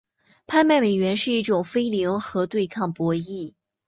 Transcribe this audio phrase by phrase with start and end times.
[0.47, 3.53] 拍卖美元是一种非零和对抗博弈。